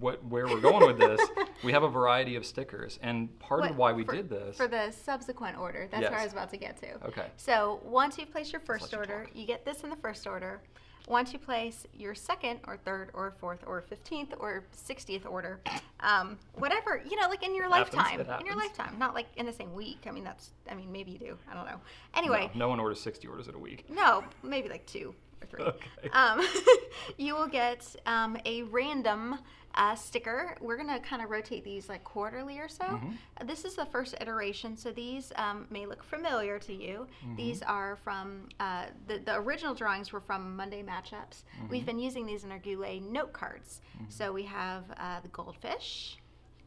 what 0.00 0.24
where 0.24 0.46
we're 0.46 0.60
going 0.60 0.86
with 0.86 0.98
this, 0.98 1.20
we 1.62 1.72
have 1.72 1.82
a 1.82 1.88
variety 1.88 2.36
of 2.36 2.44
stickers, 2.44 2.98
and 3.02 3.38
part 3.38 3.60
what- 3.60 3.70
of 3.70 3.76
why 3.76 3.92
we 3.92 4.04
for- 4.04 4.14
did 4.14 4.28
this. 4.28 4.56
For 4.56 4.66
the 4.68 4.90
subsequent 4.90 5.58
order, 5.58 5.88
that's 5.90 6.10
where 6.10 6.18
I 6.18 6.24
was 6.24 6.32
about 6.32 6.50
to 6.50 6.56
get 6.56 6.76
to. 6.78 7.06
okay. 7.08 7.26
So 7.36 7.80
once 7.84 8.18
you 8.18 8.26
place 8.26 8.52
your 8.52 8.60
first 8.60 8.84
let 8.84 8.92
you 8.92 8.98
order, 8.98 9.28
you 9.34 9.46
get 9.46 9.64
this 9.64 9.82
in 9.82 9.90
the 9.90 9.96
first 9.96 10.26
order. 10.26 10.60
Once 11.08 11.32
you 11.32 11.38
place 11.40 11.86
your 11.92 12.14
second 12.14 12.60
or 12.68 12.76
third 12.76 13.10
or 13.14 13.32
fourth 13.40 13.64
or 13.66 13.80
fifteenth 13.80 14.32
or 14.38 14.62
sixtieth 14.70 15.26
order, 15.26 15.58
um, 16.00 16.38
whatever 16.54 17.02
you 17.08 17.16
know, 17.20 17.26
like 17.28 17.42
in 17.42 17.54
your 17.54 17.64
It 17.66 17.70
lifetime, 17.70 18.20
it 18.20 18.28
in 18.38 18.46
your 18.46 18.54
lifetime, 18.54 18.96
not 18.98 19.14
like 19.14 19.26
in 19.36 19.44
the 19.44 19.52
same 19.52 19.74
week. 19.74 20.04
I 20.06 20.12
mean, 20.12 20.22
that's, 20.24 20.50
I 20.70 20.74
mean, 20.74 20.92
maybe 20.92 21.10
you 21.10 21.18
do. 21.18 21.36
I 21.50 21.54
don't 21.54 21.66
know. 21.66 21.80
Anyway, 22.14 22.50
no, 22.54 22.66
no 22.66 22.68
one 22.68 22.80
orders 22.80 23.00
60 23.00 23.26
orders 23.26 23.48
in 23.48 23.54
a 23.54 23.58
week. 23.58 23.86
no, 23.90 24.22
maybe 24.44 24.68
like 24.68 24.86
two 24.86 25.14
or 25.42 25.46
three. 25.46 25.64
Okay. 25.64 26.10
Um, 26.12 26.46
you 27.16 27.34
will 27.34 27.48
get 27.48 27.84
um, 28.06 28.36
a 28.44 28.62
random 28.64 29.36
uh, 29.74 29.94
sticker. 29.94 30.56
We're 30.60 30.76
going 30.76 30.88
to 30.88 30.98
kind 31.00 31.22
of 31.22 31.30
rotate 31.30 31.64
these 31.64 31.88
like 31.88 32.02
quarterly 32.04 32.58
or 32.58 32.68
so. 32.68 32.84
Mhm. 32.84 33.14
Uh, 33.40 33.44
This 33.44 33.64
is 33.64 33.74
the 33.76 33.86
first 33.86 34.14
iteration, 34.20 34.76
so 34.76 34.90
these 34.92 35.32
um, 35.36 35.66
may 35.70 35.86
look 35.86 36.02
familiar 36.02 36.58
to 36.60 36.72
you. 36.74 37.06
Mm-hmm. 37.24 37.36
These 37.36 37.62
are 37.62 37.96
from 38.02 38.48
uh, 38.58 38.86
the, 39.06 39.18
the 39.18 39.36
original 39.36 39.74
drawings 39.74 40.12
were 40.12 40.20
from 40.20 40.56
Monday 40.56 40.82
Matchups. 40.82 41.44
Mm-hmm. 41.44 41.68
We've 41.68 41.86
been 41.86 41.98
using 41.98 42.26
these 42.26 42.44
in 42.44 42.50
our 42.52 42.58
Goulet 42.58 43.02
note 43.02 43.32
cards. 43.32 43.80
So 44.08 44.32
we 44.32 44.42
have 44.44 44.84
uh, 44.96 45.20
the 45.20 45.28
goldfish. 45.28 46.18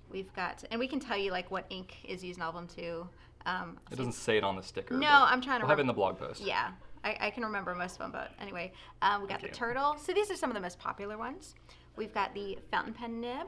We've 0.10 0.32
got, 0.34 0.64
and 0.72 0.80
we 0.80 0.88
can 0.88 1.00
tell 1.00 1.18
you 1.18 1.32
like 1.32 1.50
what 1.52 1.66
ink 1.70 1.96
is 2.06 2.24
used 2.24 2.38
in 2.38 2.44
all 2.44 2.50
of 2.50 2.56
them 2.56 2.68
too. 2.68 3.08
Um, 3.46 3.78
It 3.92 3.96
doesn't 3.98 4.14
say 4.14 4.38
it 4.38 4.44
on 4.44 4.56
the 4.56 4.64
sticker. 4.64 4.94
No, 4.96 5.10
I'm 5.10 5.42
trying 5.42 5.60
to 5.60 5.66
We'll 5.66 5.70
have 5.72 5.80
it 5.80 5.82
in 5.82 5.88
the 5.88 5.94
blog 5.94 6.18
post. 6.18 6.42
yeah, 6.42 6.72
I, 7.04 7.18
I 7.20 7.30
can 7.32 7.44
remember 7.44 7.74
most 7.76 7.94
of 7.94 7.98
them, 8.00 8.12
but 8.12 8.32
anyway, 8.40 8.72
um, 9.02 9.22
we 9.22 9.28
got 9.28 9.42
the 9.42 9.48
Okay. 9.48 9.56
turtle. 9.56 9.98
So 9.98 10.14
these 10.14 10.32
are 10.32 10.36
some 10.38 10.50
of 10.50 10.54
the 10.54 10.62
most 10.62 10.80
popular 10.80 11.18
ones. 11.18 11.56
We've 11.96 12.14
got 12.14 12.34
the 12.34 12.58
fountain 12.72 12.94
pen 12.94 13.22
nib. 13.22 13.48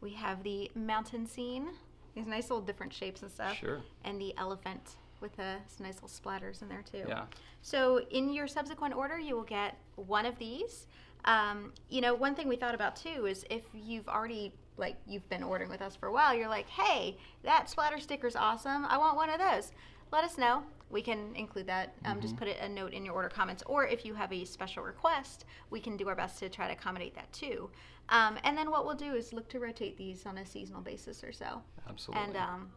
We 0.00 0.10
have 0.14 0.42
the 0.42 0.70
mountain 0.74 1.26
scene. 1.26 1.68
These 2.14 2.26
nice 2.26 2.50
little 2.50 2.64
different 2.64 2.92
shapes 2.92 3.22
and 3.22 3.30
stuff. 3.30 3.56
Sure. 3.56 3.80
And 4.04 4.20
the 4.20 4.34
elephant 4.36 4.96
with 5.20 5.34
the 5.36 5.56
some 5.66 5.86
nice 5.86 6.02
little 6.02 6.08
splatters 6.08 6.62
in 6.62 6.68
there 6.68 6.82
too. 6.82 7.04
Yeah. 7.08 7.24
So 7.62 8.00
in 8.10 8.32
your 8.32 8.46
subsequent 8.46 8.94
order, 8.94 9.18
you 9.18 9.34
will 9.34 9.44
get 9.44 9.78
one 9.96 10.26
of 10.26 10.38
these. 10.38 10.86
Um, 11.24 11.72
you 11.88 12.00
know, 12.00 12.14
one 12.14 12.34
thing 12.34 12.48
we 12.48 12.56
thought 12.56 12.74
about 12.74 12.96
too 12.96 13.26
is 13.26 13.44
if 13.48 13.62
you've 13.72 14.08
already 14.08 14.52
like 14.76 14.96
you've 15.06 15.28
been 15.28 15.42
ordering 15.42 15.70
with 15.70 15.82
us 15.82 15.94
for 15.94 16.06
a 16.06 16.12
while, 16.12 16.34
you're 16.34 16.48
like, 16.48 16.68
hey, 16.68 17.16
that 17.44 17.70
splatter 17.70 18.00
sticker's 18.00 18.36
awesome. 18.36 18.84
I 18.86 18.98
want 18.98 19.16
one 19.16 19.30
of 19.30 19.38
those. 19.38 19.70
Let 20.12 20.24
us 20.24 20.38
know. 20.38 20.62
We 20.90 21.00
can 21.00 21.34
include 21.34 21.66
that. 21.68 21.94
Um, 22.04 22.20
Just 22.20 22.36
put 22.36 22.46
it 22.46 22.58
a 22.60 22.68
note 22.68 22.92
in 22.92 23.04
your 23.04 23.14
order 23.14 23.30
comments, 23.30 23.62
or 23.64 23.86
if 23.86 24.04
you 24.04 24.12
have 24.12 24.30
a 24.30 24.44
special 24.44 24.82
request, 24.82 25.46
we 25.70 25.80
can 25.80 25.96
do 25.96 26.06
our 26.06 26.14
best 26.14 26.38
to 26.40 26.50
try 26.50 26.66
to 26.66 26.74
accommodate 26.74 27.14
that 27.14 27.32
too. 27.32 27.70
Um, 28.10 28.38
and 28.44 28.56
then 28.58 28.70
what 28.70 28.84
we'll 28.84 28.94
do 28.94 29.14
is 29.14 29.32
look 29.32 29.48
to 29.48 29.58
rotate 29.58 29.96
these 29.96 30.26
on 30.26 30.36
a 30.36 30.44
seasonal 30.44 30.82
basis 30.82 31.24
or 31.24 31.32
so. 31.32 31.62
Absolutely. 31.88 32.26
And 32.26 32.36
um, 32.36 32.70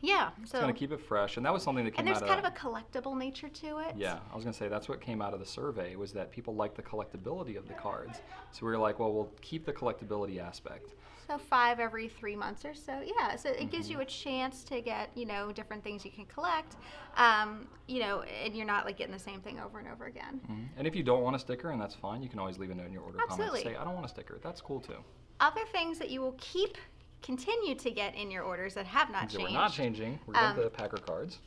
yeah, 0.00 0.30
it's 0.42 0.50
so 0.52 0.60
going 0.60 0.72
to 0.72 0.78
keep 0.78 0.92
it 0.92 1.00
fresh, 1.00 1.36
and 1.36 1.46
that 1.46 1.52
was 1.52 1.62
something 1.62 1.84
that 1.84 1.92
came 1.92 2.06
out. 2.06 2.08
and 2.08 2.08
there's 2.08 2.22
out 2.22 2.28
kind 2.28 2.46
of 2.46 2.52
of 2.52 2.52
a 2.52 3.00
collectible 3.00 3.16
nature 3.16 3.48
to 3.48 3.78
it. 3.78 3.94
Yeah, 3.96 4.18
I 4.30 4.34
was 4.34 4.44
gonna 4.44 4.52
say 4.54 4.68
that's 4.68 4.88
what 4.88 5.00
came 5.00 5.20
out 5.22 5.32
of 5.34 5.40
the 5.40 5.46
survey 5.46 5.96
was 5.96 6.12
that 6.12 6.30
people 6.30 6.54
like 6.54 6.74
the 6.74 6.82
collectability 6.82 7.56
of 7.56 7.66
the 7.68 7.74
cards. 7.74 8.20
So 8.52 8.66
we 8.66 8.72
were 8.72 8.78
like, 8.78 8.98
well, 8.98 9.12
we'll 9.12 9.32
keep 9.40 9.64
the 9.64 9.72
collectability 9.72 10.38
aspect. 10.40 10.94
So 11.26 11.38
five 11.38 11.80
every 11.80 12.06
three 12.08 12.36
months 12.36 12.64
or 12.64 12.72
so. 12.72 13.02
Yeah. 13.04 13.34
So 13.34 13.48
it 13.50 13.70
gives 13.72 13.86
Mm-hmm. 13.88 13.94
you 13.96 14.00
a 14.00 14.04
chance 14.04 14.62
to 14.64 14.80
get 14.80 15.10
you 15.16 15.26
know 15.26 15.50
different 15.50 15.82
things 15.82 16.04
you 16.04 16.10
can 16.12 16.24
collect. 16.26 16.76
Um, 17.16 17.66
you 17.88 17.98
know, 18.00 18.22
and 18.22 18.54
you're 18.54 18.66
not 18.66 18.84
like 18.84 18.96
getting 18.96 19.12
the 19.14 19.18
same 19.18 19.40
thing 19.40 19.58
over 19.58 19.78
and 19.80 19.88
over 19.88 20.04
again. 20.04 20.40
Mhm. 20.48 20.68
And 20.76 20.86
if 20.86 20.94
you 20.94 21.02
don't 21.02 21.22
want 21.22 21.34
a 21.34 21.38
sticker, 21.38 21.70
and 21.70 21.80
that's 21.80 21.94
fine, 21.94 22.22
you 22.22 22.28
can 22.28 22.38
always 22.38 22.58
leave 22.58 22.70
a 22.70 22.74
note 22.74 22.86
in 22.86 22.92
your 22.92 23.02
order 23.02 23.18
comment 23.18 23.32
Absolutely. 23.40 23.62
to 23.64 23.68
say, 23.70 23.76
I 23.76 23.84
don't 23.84 23.94
want 23.94 24.06
a 24.06 24.08
sticker. 24.10 24.38
That's 24.42 24.60
cool 24.60 24.80
too. 24.80 24.98
Other 25.40 25.62
things 25.72 25.98
that 25.98 26.10
you 26.10 26.20
will 26.20 26.36
keep 26.38 26.76
continue 27.22 27.74
to 27.74 27.90
get 27.90 28.14
in 28.14 28.30
your 28.30 28.42
orders 28.44 28.74
that 28.74 28.86
have 28.86 29.10
not 29.10 29.30
So 29.30 29.38
changed. 29.38 29.52
we're 29.52 29.58
not 29.58 29.72
changing. 29.72 30.18
We're 30.26 30.36
Um, 30.36 30.56
the 30.56 30.70
Packer 30.70 30.98
cards. 30.98 31.38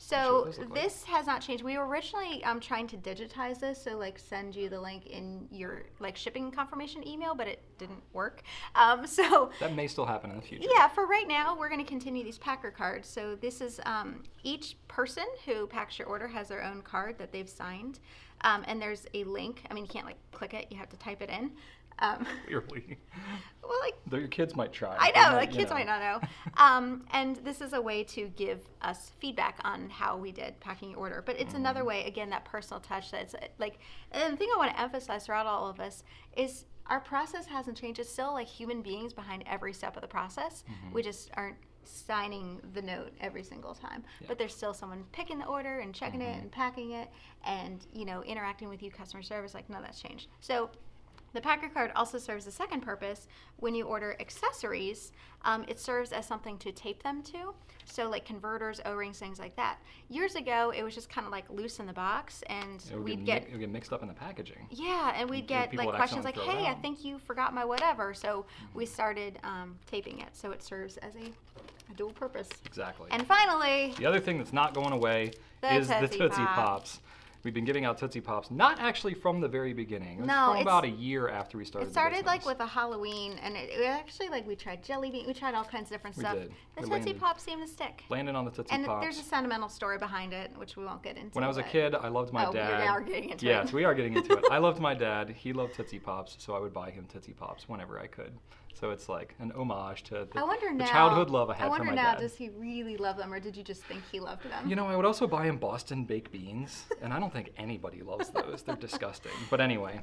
So 0.00 0.44
those 0.44 0.58
look 0.58 0.70
like. 0.70 0.82
this 0.84 1.02
has 1.04 1.26
not 1.26 1.40
changed. 1.42 1.64
We 1.64 1.76
were 1.76 1.84
originally 1.84 2.44
um, 2.44 2.60
trying 2.60 2.86
to 2.86 2.96
digitize 2.96 3.58
this, 3.58 3.82
so 3.82 3.96
like 3.98 4.16
send 4.16 4.54
you 4.54 4.68
the 4.68 4.80
link 4.80 5.06
in 5.08 5.48
your 5.50 5.82
like 5.98 6.16
shipping 6.16 6.52
confirmation 6.52 7.06
email, 7.06 7.34
but 7.34 7.48
it 7.48 7.60
didn't 7.78 8.04
work. 8.12 8.42
Um, 8.76 9.06
so 9.08 9.50
That 9.58 9.74
may 9.74 9.88
still 9.88 10.06
happen 10.06 10.30
in 10.30 10.36
the 10.36 10.42
future. 10.42 10.68
yeah, 10.72 10.86
for 10.86 11.04
right 11.08 11.26
now, 11.26 11.56
we're 11.58 11.68
going 11.68 11.84
to 11.84 11.88
continue 11.88 12.22
these 12.22 12.38
packer 12.38 12.70
cards. 12.70 13.08
So 13.08 13.34
this 13.34 13.60
is 13.60 13.80
um, 13.86 14.22
each 14.44 14.76
person 14.86 15.24
who 15.44 15.66
packs 15.66 15.98
your 15.98 16.06
order 16.06 16.28
has 16.28 16.46
their 16.46 16.62
own 16.62 16.82
card 16.82 17.18
that 17.18 17.32
they've 17.32 17.48
signed, 17.50 17.98
um, 18.42 18.62
and 18.68 18.80
there's 18.80 19.04
a 19.14 19.24
link. 19.24 19.64
I 19.68 19.74
mean, 19.74 19.82
you 19.84 19.90
can't 19.90 20.06
like 20.06 20.18
click 20.30 20.54
it; 20.54 20.68
you 20.70 20.76
have 20.78 20.90
to 20.90 20.96
type 20.96 21.22
it 21.22 21.28
in. 21.28 21.50
Um, 22.00 22.26
Clearly. 22.46 22.98
well, 23.62 23.78
like 23.80 23.94
Though 24.06 24.16
your 24.18 24.28
kids 24.28 24.54
might 24.56 24.72
try. 24.72 24.96
I 24.98 25.10
know, 25.10 25.30
might, 25.32 25.36
like 25.36 25.52
kids 25.52 25.70
know. 25.70 25.76
might 25.76 25.86
not 25.86 26.00
know. 26.00 26.28
Um, 26.56 27.04
and 27.12 27.36
this 27.36 27.60
is 27.60 27.72
a 27.72 27.80
way 27.80 28.02
to 28.04 28.28
give 28.36 28.60
us 28.82 29.12
feedback 29.20 29.58
on 29.64 29.88
how 29.90 30.16
we 30.16 30.32
did 30.32 30.58
packing 30.60 30.90
your 30.90 30.98
order. 30.98 31.22
But 31.24 31.38
it's 31.38 31.54
another 31.54 31.80
Mm-hmm. 31.80 31.88
way, 31.88 32.04
again, 32.06 32.30
that 32.30 32.44
personal 32.44 32.80
touch 32.80 33.10
that's 33.12 33.34
uh, 33.34 33.46
like, 33.58 33.78
and 34.12 34.32
the 34.32 34.36
thing 34.36 34.48
I 34.54 34.58
want 34.58 34.72
to 34.72 34.80
emphasize 34.80 35.26
throughout 35.26 35.46
all 35.46 35.68
of 35.68 35.78
us 35.80 36.02
is 36.36 36.64
our 36.86 37.00
process 37.00 37.46
hasn't 37.46 37.76
changed. 37.76 38.00
It's 38.00 38.10
still 38.10 38.32
like 38.32 38.46
human 38.48 38.82
beings 38.82 39.12
behind 39.12 39.44
every 39.46 39.72
step 39.72 39.94
of 39.96 40.02
the 40.02 40.08
process. 40.08 40.64
Mm-hmm. 40.68 40.94
We 40.94 41.02
just 41.02 41.30
aren't 41.34 41.56
signing 41.84 42.60
the 42.74 42.82
note 42.82 43.12
every 43.20 43.42
single 43.42 43.74
time. 43.74 44.02
Yeah. 44.20 44.26
But 44.28 44.38
there's 44.38 44.54
still 44.54 44.74
someone 44.74 45.04
picking 45.12 45.38
the 45.38 45.46
order 45.46 45.78
and 45.80 45.94
checking 45.94 46.20
it 46.22 46.34
Mhm. 46.36 46.42
and 46.42 46.50
packing 46.52 46.90
it 46.92 47.08
and, 47.44 47.86
you 47.92 48.04
know, 48.04 48.22
interacting 48.24 48.68
with 48.68 48.82
you, 48.82 48.90
customer 48.90 49.22
service. 49.22 49.54
Like, 49.54 49.68
none 49.70 49.80
of 49.80 49.84
that's 49.86 50.00
changed. 50.00 50.28
So 50.40 50.70
the 51.34 51.40
Packer 51.40 51.68
card 51.68 51.92
also 51.94 52.18
serves 52.18 52.46
a 52.46 52.50
second 52.50 52.80
purpose. 52.80 53.26
When 53.58 53.74
you 53.74 53.84
order 53.84 54.16
accessories, 54.20 55.12
um, 55.44 55.64
it 55.68 55.78
serves 55.78 56.12
as 56.12 56.26
something 56.26 56.56
to 56.58 56.72
tape 56.72 57.02
them 57.02 57.22
to. 57.24 57.54
So, 57.84 58.08
like 58.08 58.24
converters, 58.24 58.80
O 58.84 58.94
rings, 58.94 59.18
things 59.18 59.38
like 59.38 59.56
that. 59.56 59.78
Years 60.10 60.34
ago, 60.34 60.72
it 60.76 60.82
was 60.82 60.94
just 60.94 61.08
kind 61.08 61.26
of 61.26 61.32
like 61.32 61.48
loose 61.50 61.78
in 61.80 61.86
the 61.86 61.92
box, 61.92 62.42
and 62.48 62.84
we'd 63.02 63.24
get, 63.24 63.42
mi- 63.42 63.48
it 63.48 63.52
would 63.52 63.60
get 63.60 63.70
mixed 63.70 63.92
up 63.92 64.02
in 64.02 64.08
the 64.08 64.14
packaging. 64.14 64.66
yeah, 64.70 65.12
and 65.16 65.28
we'd 65.30 65.46
get 65.46 65.74
like 65.74 65.88
questions 65.94 66.24
like, 66.24 66.36
"Hey, 66.36 66.66
I 66.66 66.74
think 66.74 67.04
you 67.04 67.18
forgot 67.18 67.54
my 67.54 67.64
whatever." 67.64 68.12
So 68.14 68.44
we 68.74 68.84
started 68.84 69.38
um, 69.42 69.76
taping 69.86 70.20
it, 70.20 70.28
so 70.36 70.50
it 70.50 70.62
serves 70.62 70.98
as 70.98 71.14
a, 71.16 71.20
a 71.90 71.94
dual 71.96 72.10
purpose. 72.10 72.48
Exactly. 72.66 73.08
And 73.10 73.26
finally, 73.26 73.94
The 73.98 74.06
other 74.06 74.20
thing 74.20 74.36
that's 74.38 74.52
not 74.52 74.74
going 74.74 74.92
away 74.92 75.32
The 75.62 75.74
is 75.74 75.88
the 75.88 75.94
Tootsie 76.00 76.18
Tootsie 76.18 76.36
Pops. 76.44 76.56
Pops. 76.56 77.00
We've 77.44 77.54
been 77.54 77.64
giving 77.64 77.84
out 77.84 77.98
Tootsie 77.98 78.20
Pops, 78.20 78.50
not 78.50 78.80
actually 78.80 79.14
from 79.14 79.40
the 79.40 79.46
very 79.46 79.72
beginning. 79.72 80.18
It 80.18 80.26
No, 80.26 80.46
from 80.46 80.56
it's- 80.56 80.62
about 80.62 80.84
a 80.84 80.88
year 80.88 81.28
after 81.28 81.56
we 81.56 81.64
started. 81.64 81.86
It 81.88 81.92
started 81.92 82.26
like 82.26 82.44
with 82.44 82.58
a 82.58 82.66
Halloween, 82.66 83.38
and 83.42 83.56
it, 83.56 83.70
it 83.70 83.84
actually 83.86 84.28
like 84.28 84.44
we 84.46 84.56
tried 84.56 84.82
jelly 84.82 85.10
bean, 85.10 85.24
we 85.26 85.32
tried 85.34 85.54
all 85.54 85.62
kinds 85.64 85.84
of 85.84 85.90
different 85.90 86.16
We 86.16 86.22
stuff. 86.24 86.34
did. 86.34 86.48
The 86.48 86.54
We 86.76 86.80
Tootsie 86.82 86.90
landed- 86.90 87.20
Pop 87.20 87.38
seemed 87.40 87.62
to 87.62 87.68
stick. 87.68 88.02
landed 88.08 88.34
on 88.34 88.44
the 88.44 88.50
Tootsie 88.50 88.74
and 88.74 88.84
Pops. 88.84 89.04
there's 89.04 89.18
a 89.20 89.22
sentimental 89.22 89.68
story 89.68 89.98
behind 89.98 90.32
it, 90.32 90.50
which 90.56 90.76
we 90.76 90.84
won't 90.84 91.02
get 91.02 91.16
into. 91.16 91.30
when 91.34 91.44
I 91.44 91.48
was 91.48 91.58
a 91.58 91.62
kid, 91.62 91.94
I 91.94 92.08
loved 92.08 92.32
my 92.32 92.50
dad. 92.50 92.74
Oh, 92.74 92.82
we 92.82 92.88
are 92.88 93.00
getting 93.02 93.30
into 93.30 93.46
yes, 93.46 93.68
it. 93.68 93.74
we 93.74 93.84
are 93.84 93.94
getting 93.94 94.16
into 94.16 94.32
it. 94.36 94.44
I 94.50 94.58
loved 94.58 94.80
my 94.80 94.94
dad. 94.94 95.30
He 95.30 95.52
loved 95.52 95.74
Tootsie 95.74 96.00
Pops, 96.00 96.34
so 96.38 96.54
I 96.56 96.58
would 96.58 96.72
buy 96.72 96.90
him 96.90 97.06
Tootsie 97.10 97.34
Pops 97.34 97.68
whenever 97.68 98.00
I 98.00 98.08
could. 98.08 98.32
So 98.78 98.90
it's 98.90 99.08
like 99.08 99.34
an 99.40 99.50
homage 99.56 100.04
to 100.04 100.28
the, 100.32 100.38
I 100.38 100.44
wonder 100.44 100.68
the 100.68 100.74
now. 100.74 100.86
childhood 100.86 101.30
love 101.30 101.50
I 101.50 101.54
had 101.54 101.66
I 101.66 101.68
wonder 101.68 101.86
for 101.86 101.90
my 101.90 101.96
now, 101.96 102.12
dad. 102.12 102.20
does 102.20 102.36
he 102.36 102.50
really 102.50 102.96
love 102.96 103.16
them, 103.16 103.32
or 103.32 103.40
did 103.40 103.56
you 103.56 103.64
just 103.64 103.82
think 103.82 104.02
he 104.12 104.20
loved 104.20 104.48
them? 104.48 104.68
You 104.68 104.76
know, 104.76 104.86
I 104.86 104.94
would 104.94 105.04
also 105.04 105.26
buy 105.26 105.46
him 105.46 105.56
Boston 105.56 106.04
baked 106.04 106.30
beans, 106.30 106.84
and 107.02 107.12
I 107.12 107.18
don't 107.18 107.32
think 107.32 107.50
anybody 107.56 108.02
loves 108.02 108.28
those. 108.28 108.62
They're 108.62 108.76
disgusting. 108.76 109.32
But 109.50 109.60
anyway, 109.60 110.00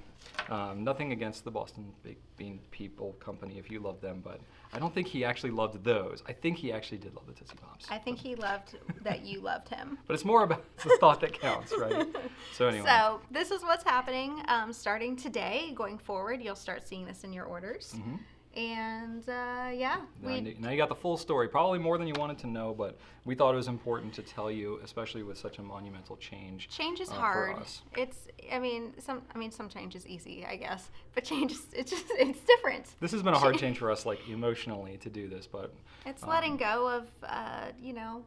um, 0.50 0.84
nothing 0.84 1.14
against 1.14 1.46
the 1.46 1.52
Boston 1.52 1.94
baked 2.04 2.22
bean 2.36 2.60
people 2.72 3.14
company 3.22 3.58
if 3.58 3.72
you 3.72 3.80
love 3.80 4.02
them, 4.02 4.22
but 4.22 4.42
I 4.74 4.80
don't 4.80 4.94
think 4.94 5.08
he 5.08 5.24
actually 5.24 5.52
loved 5.52 5.82
those. 5.86 6.22
I 6.28 6.34
think 6.34 6.58
he 6.58 6.74
actually 6.74 6.98
did 6.98 7.16
love 7.16 7.28
the 7.28 7.34
Tootsie 7.34 7.56
Pops. 7.62 7.86
I 7.90 7.98
think 7.98 8.18
he 8.18 8.36
loved 8.36 8.78
that 9.04 9.26
you 9.26 9.40
loved 9.40 9.70
him. 9.70 9.98
But 10.08 10.16
it's 10.16 10.26
more 10.26 10.44
about 10.44 10.64
the 10.84 10.98
thought 11.00 11.22
that 11.22 11.40
counts, 11.40 11.74
right? 11.80 12.06
So 12.54 12.68
anyway, 12.72 12.86
So 12.86 13.22
this 13.32 13.52
is 13.52 13.64
what's 13.64 13.86
happening 13.86 14.44
um, 14.50 14.74
starting 14.74 15.16
today. 15.16 15.72
Going 15.76 15.98
forward, 15.98 16.42
you'll 16.42 16.56
start 16.56 16.86
seeing 16.88 17.06
this 17.06 17.24
in 17.24 17.32
your 17.32 17.46
orders. 17.46 17.96
Mhm. 17.98 18.20
And 18.56 19.28
uh, 19.28 19.70
yeah, 19.74 19.98
now, 20.22 20.40
now 20.60 20.70
you 20.70 20.78
got 20.78 20.88
the 20.88 20.96
full 20.96 21.18
story, 21.18 21.50
probably 21.50 21.78
more 21.78 21.98
than 21.98 22.08
you 22.08 22.14
wanted 22.18 22.38
to 22.40 22.48
know, 22.48 22.74
but 22.74 22.98
we 23.26 23.36
thought 23.36 23.54
it 23.54 23.58
was 23.58 23.68
important 23.68 24.14
to 24.14 24.22
tell 24.22 24.50
you, 24.50 24.80
especially 24.84 25.24
with 25.24 25.38
such 25.38 25.58
a 25.58 25.62
monumental 25.62 26.16
change. 26.16 26.70
change 26.70 27.02
is 27.02 27.10
uh, 27.10 27.16
hard. 27.16 27.58
It's 27.98 28.28
I 28.52 28.60
mean 28.60 28.94
some 29.00 29.24
I 29.34 29.38
mean 29.38 29.52
some 29.52 29.68
change 29.68 29.96
is 29.96 30.08
easy, 30.08 30.46
I 30.46 30.56
guess, 30.56 30.90
but 31.14 31.26
change 31.26 31.52
is 31.52 31.66
it's 31.74 31.92
just 31.92 32.06
it's 32.12 32.40
different. 32.42 32.86
This 33.02 33.12
has 33.12 33.24
been 33.24 33.34
a 33.34 33.40
hard 33.40 33.58
change 33.60 33.78
for 33.78 33.92
us, 33.92 34.06
like 34.06 34.20
emotionally, 34.30 34.98
to 34.98 35.10
do 35.10 35.28
this, 35.28 35.48
but 35.48 35.74
It's 36.06 36.24
um, 36.24 36.30
letting 36.30 36.56
go 36.56 36.88
of 36.88 37.08
uh, 37.24 37.72
you 37.82 37.94
know 37.94 38.24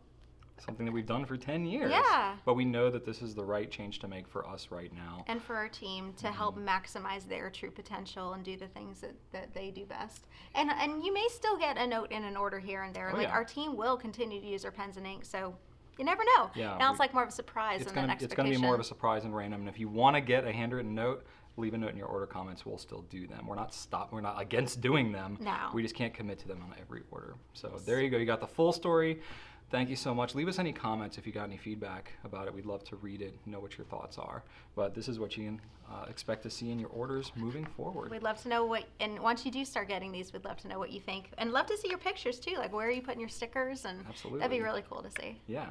something 0.61 0.87
that 0.87 0.93
we've 0.93 1.07
done 1.07 1.25
for 1.25 1.37
10 1.37 1.65
years. 1.67 1.91
Yeah. 1.91 2.37
But 2.45 2.55
we 2.55 2.65
know 2.65 2.91
that 2.91 3.05
this 3.05 3.23
is 3.23 3.35
the 3.35 3.45
right 3.45 3.71
change 3.71 3.99
to 4.01 4.09
make 4.09 4.29
for 4.29 4.47
us 4.47 4.69
right 4.71 4.93
now. 4.95 5.25
and 5.27 5.43
for 5.43 5.57
our 5.57 5.69
team 5.69 6.13
to 6.19 6.29
help 6.29 6.57
mm-hmm. 6.57 6.69
maximize 6.69 7.29
their 7.29 7.51
true 7.51 7.71
potential 7.71 8.33
and 8.33 8.45
do 8.45 8.57
the 8.57 8.69
things 8.69 9.01
that, 9.01 9.15
that 9.33 9.55
they 9.55 9.71
do 9.71 9.85
best. 9.85 10.27
And 10.55 10.71
and 10.71 11.05
you 11.05 11.13
may 11.13 11.27
still 11.31 11.57
get 11.57 11.77
a 11.77 11.87
note 11.87 12.11
in 12.11 12.25
an 12.25 12.37
order 12.37 12.59
here 12.59 12.83
and 12.83 12.95
there. 12.95 13.11
Oh, 13.13 13.17
like 13.17 13.29
yeah. 13.29 13.33
our 13.33 13.45
team 13.45 13.77
will 13.77 13.97
continue 13.97 14.41
to 14.41 14.47
use 14.47 14.65
our 14.65 14.71
pens 14.71 14.97
and 14.97 15.07
ink, 15.07 15.25
so 15.25 15.55
you 15.99 16.05
never 16.05 16.23
know. 16.37 16.51
Yeah, 16.55 16.77
Now 16.79 16.89
we- 16.89 16.93
it's 16.93 17.01
like 17.01 17.13
more 17.13 17.25
of 17.25 17.29
a 17.29 17.33
surprise 17.33 17.83
It's 17.83 17.93
gonna 17.93 18.17
it's 18.19 18.35
gonna 18.35 18.51
be 18.51 18.57
more 18.57 18.75
of 18.75 18.81
a 18.81 18.85
surprise 18.85 19.25
and 19.25 19.35
random. 19.35 19.61
And 19.61 19.69
if 19.69 19.79
you 19.79 19.89
want 19.89 20.17
to 20.17 20.21
get 20.21 20.47
a 20.47 20.53
handwritten 20.53 20.95
note, 20.95 21.27
leave 21.57 21.75
a 21.75 21.79
note 21.79 21.91
in 21.91 21.97
your 21.97 22.07
order 22.07 22.27
comments. 22.27 22.65
We'll 22.65 22.79
still 22.79 23.03
do 23.11 23.27
them. 23.27 23.47
We're 23.47 23.57
not 23.57 23.75
stop. 23.75 24.13
We're 24.13 24.21
not 24.21 24.41
against 24.41 24.81
doing 24.81 25.13
them. 25.13 25.39
No. 25.41 25.71
We 25.75 25.83
just 25.83 25.95
can't 25.95 26.15
commit 26.15 26.39
to 26.41 26.49
them 26.49 26.63
on 26.63 26.75
every 26.81 27.03
order. 27.11 27.35
So 27.53 27.81
there 27.85 28.01
you 28.01 28.11
go. 28.11 28.17
You 28.17 28.27
got 28.27 28.41
the 28.41 28.47
full 28.47 28.73
story. 28.73 29.21
Thank 29.71 29.91
you 29.91 29.97
so 29.97 30.15
much. 30.15 30.35
Leave 30.35 30.49
us 30.49 30.59
any 30.59 30.73
comments 30.73 31.19
if 31.19 31.27
you 31.27 31.33
got 31.33 31.45
any 31.45 31.59
feedback 31.59 32.13
about 32.25 32.47
it. 32.47 32.55
We'd 32.55 32.65
love 32.65 32.85
to 32.85 32.97
read 32.97 33.21
it, 33.21 33.35
know 33.45 33.61
what 33.61 33.77
your 33.77 33.85
thoughts 33.87 34.17
are. 34.17 34.43
But 34.75 34.95
this 34.95 35.09
is 35.09 35.19
what 35.19 35.37
you 35.37 35.45
can 35.45 35.61
uh, 35.91 36.07
expect 36.09 36.43
to 36.45 36.51
see 36.51 36.71
in 36.71 36.79
your 36.79 36.89
orders 36.89 37.33
moving 37.37 37.67
forward. 37.77 38.11
We'd 38.11 38.23
love 38.23 38.41
to 38.43 38.49
know 38.49 38.65
what, 38.65 38.85
and 39.01 39.21
once 39.21 39.45
you 39.45 39.53
do 39.53 39.65
start 39.67 39.89
getting 39.89 40.11
these, 40.11 40.33
we'd 40.33 40.45
love 40.45 40.57
to 40.59 40.69
know 40.69 40.79
what 40.79 40.91
you 40.91 41.01
think, 41.01 41.31
and 41.37 41.53
love 41.53 41.67
to 41.67 41.77
see 41.77 41.89
your 41.89 41.99
pictures 41.99 42.41
too. 42.41 42.57
Like 42.57 42.73
where 42.73 42.89
are 42.89 42.91
you 42.91 43.03
putting 43.03 43.21
your 43.21 43.29
stickers, 43.29 43.85
and 43.85 44.05
Absolutely. 44.09 44.41
that'd 44.41 44.57
be 44.57 44.63
really 44.63 44.83
cool 44.89 45.03
to 45.03 45.11
see. 45.21 45.39
Yeah. 45.47 45.69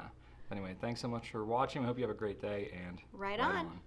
Anyway, 0.52 0.74
thanks 0.80 1.00
so 1.00 1.08
much 1.08 1.30
for 1.30 1.44
watching. 1.44 1.82
We 1.82 1.88
hope 1.88 1.98
you 1.98 2.04
have 2.04 2.14
a 2.14 2.18
great 2.18 2.40
day 2.40 2.70
and 2.86 2.98
Right 3.12 3.40
on. 3.40 3.80